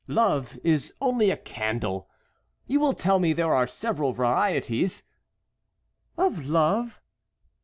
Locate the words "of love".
6.17-6.99